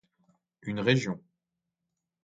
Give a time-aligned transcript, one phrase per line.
[0.63, 1.21] Une région...